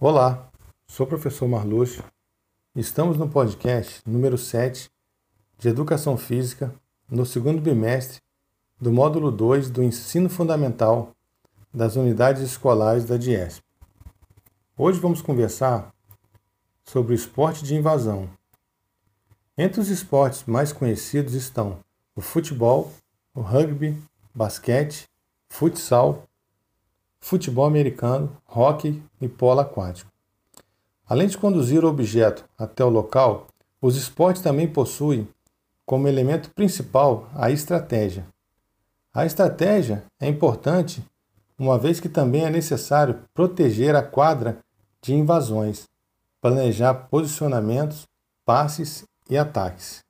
[0.00, 0.48] Olá,
[0.86, 2.04] sou o professor Marlúcio.
[2.72, 4.88] Estamos no podcast número 7
[5.58, 6.72] de Educação Física,
[7.10, 8.20] no segundo bimestre
[8.80, 11.16] do módulo 2 do Ensino Fundamental
[11.74, 13.60] das Unidades Escolares da DIESP.
[14.76, 15.92] Hoje vamos conversar
[16.84, 18.30] sobre o esporte de invasão.
[19.56, 21.80] Entre os esportes mais conhecidos estão
[22.14, 22.92] o futebol,
[23.34, 24.00] o rugby,
[24.32, 25.08] basquete,
[25.48, 26.27] futsal,
[27.20, 30.10] futebol americano, hóquei e polo aquático.
[31.06, 33.46] Além de conduzir o objeto até o local,
[33.80, 35.28] os esportes também possuem
[35.86, 38.26] como elemento principal a estratégia.
[39.14, 41.02] A estratégia é importante,
[41.58, 44.58] uma vez que também é necessário proteger a quadra
[45.00, 45.88] de invasões,
[46.40, 48.06] planejar posicionamentos,
[48.44, 50.04] passes e ataques.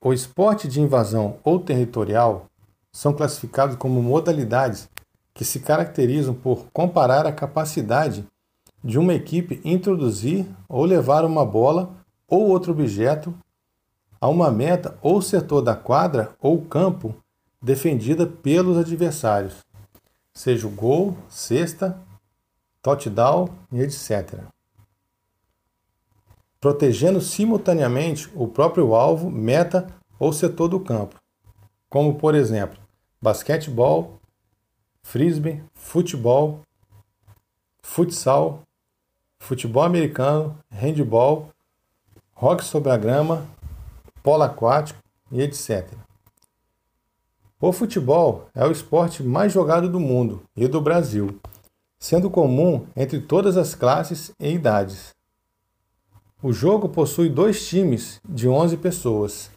[0.00, 2.49] O esporte de invasão ou territorial
[2.92, 4.88] são classificados como modalidades
[5.32, 8.26] que se caracterizam por comparar a capacidade
[8.82, 11.94] de uma equipe introduzir ou levar uma bola
[12.26, 13.34] ou outro objeto
[14.20, 17.14] a uma meta ou setor da quadra ou campo
[17.62, 19.64] defendida pelos adversários,
[20.32, 21.98] seja o gol, cesta,
[22.82, 24.40] touchdown e etc.
[26.58, 29.86] Protegendo simultaneamente o próprio alvo, meta
[30.18, 31.19] ou setor do campo,
[31.90, 32.78] como por exemplo,
[33.20, 34.20] basquetebol,
[35.02, 36.60] frisbee, futebol,
[37.82, 38.62] futsal,
[39.40, 41.50] futebol americano, handball,
[42.32, 43.44] rock sobre a grama,
[44.22, 45.00] polo aquático
[45.32, 45.92] e etc.
[47.60, 51.40] O futebol é o esporte mais jogado do mundo e do Brasil,
[51.98, 55.12] sendo comum entre todas as classes e idades.
[56.42, 59.50] O jogo possui dois times de 11 pessoas,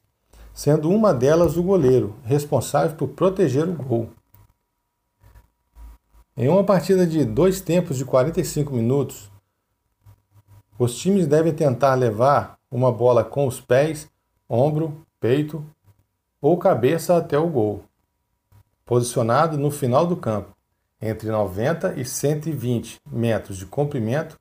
[0.54, 4.10] sendo uma delas o goleiro, responsável por proteger o gol.
[6.38, 9.32] Em uma partida de dois tempos de 45 minutos,
[10.78, 14.10] os times devem tentar levar uma bola com os pés,
[14.48, 15.66] ombro, peito
[16.42, 17.84] ou cabeça até o gol,
[18.86, 20.52] posicionado no final do campo,
[21.02, 24.40] entre 90 e 120 metros de comprimento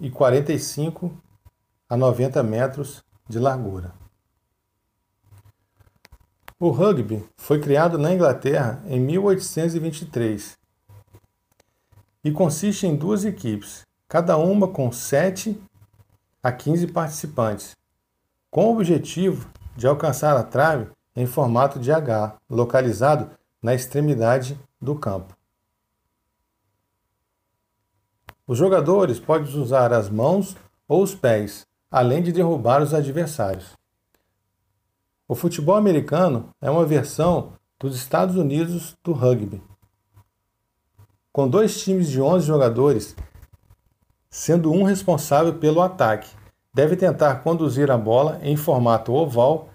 [0.00, 1.10] e 45
[1.88, 3.92] a 90 metros de largura.
[6.60, 10.58] O rugby foi criado na Inglaterra em 1823
[12.24, 15.56] e consiste em duas equipes, cada uma com 7
[16.42, 17.76] a 15 participantes,
[18.50, 23.30] com o objetivo de alcançar a trave em formato de H, localizado
[23.62, 25.36] na extremidade do campo.
[28.48, 30.56] Os jogadores podem usar as mãos
[30.88, 33.77] ou os pés, além de derrubar os adversários.
[35.30, 39.62] O futebol americano é uma versão dos Estados Unidos do rugby.
[41.30, 43.14] Com dois times de 11 jogadores,
[44.30, 46.34] sendo um responsável pelo ataque,
[46.72, 49.68] deve tentar conduzir a bola em formato oval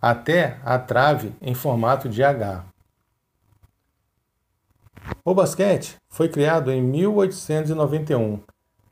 [0.00, 2.64] até a trave em formato de H.
[5.24, 8.40] O basquete foi criado em 1891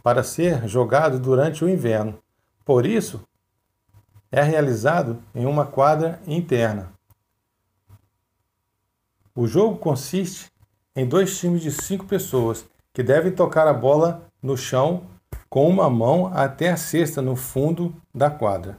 [0.02, 2.18] para ser jogado durante o inverno.
[2.64, 3.22] Por isso,
[4.34, 6.92] é realizado em uma quadra interna.
[9.32, 10.50] O jogo consiste
[10.96, 15.04] em dois times de cinco pessoas que devem tocar a bola no chão
[15.48, 18.76] com uma mão até a cesta no fundo da quadra.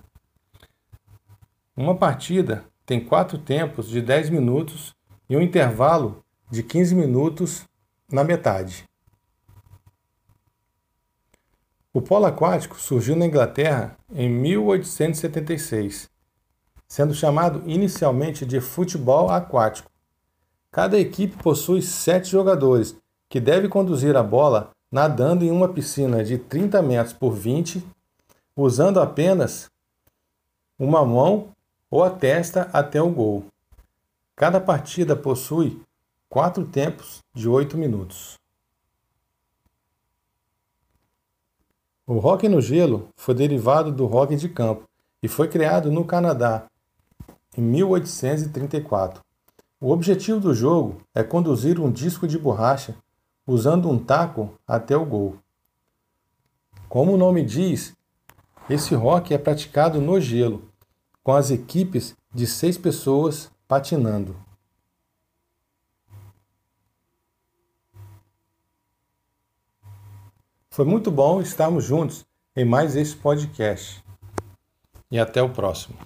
[1.73, 4.93] Uma partida tem quatro tempos de 10 minutos
[5.29, 7.63] e um intervalo de 15 minutos
[8.11, 8.83] na metade.
[11.95, 16.09] O polo aquático surgiu na Inglaterra em 1876,
[16.85, 19.89] sendo chamado inicialmente de futebol aquático.
[20.69, 22.97] Cada equipe possui sete jogadores
[23.29, 27.81] que devem conduzir a bola nadando em uma piscina de 30 metros por 20,
[28.57, 29.71] usando apenas
[30.77, 31.47] uma mão
[31.89, 33.45] ou a testa até o gol.
[34.35, 35.81] Cada partida possui
[36.27, 38.35] quatro tempos de oito minutos.
[42.07, 44.83] O hóquei no gelo foi derivado do hóquei de campo
[45.23, 46.67] e foi criado no Canadá
[47.57, 49.23] em 1834.
[49.81, 52.95] O objetivo do jogo é conduzir um disco de borracha
[53.47, 55.37] usando um taco até o gol.
[56.87, 57.95] Como o nome diz,
[58.69, 60.69] esse rock é praticado no gelo,
[61.23, 64.35] com as equipes de seis pessoas patinando.
[70.75, 74.03] Foi muito bom estarmos juntos em mais esse podcast.
[75.09, 75.97] E até o próximo.